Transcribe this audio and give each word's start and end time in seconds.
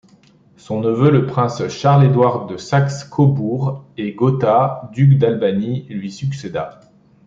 Son 0.57 0.79
neveu, 0.81 1.11
le 1.11 1.27
prince 1.27 1.67
Charles-Édouard 1.67 2.47
de 2.47 2.57
Saxe-Cobourg 2.57 3.85
et 3.97 4.13
Gotha, 4.15 4.89
duc 4.93 5.19
d'Albany, 5.19 5.85
lui 5.89 6.11
succéda. 6.11 6.79